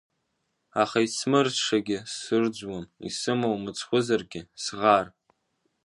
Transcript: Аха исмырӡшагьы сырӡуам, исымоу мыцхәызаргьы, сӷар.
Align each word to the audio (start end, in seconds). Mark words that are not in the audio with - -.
Аха 0.81 0.99
исмырӡшагьы 1.07 1.97
сырӡуам, 2.19 2.85
исымоу 3.07 3.55
мыцхәызаргьы, 3.63 4.41
сӷар. 4.63 5.07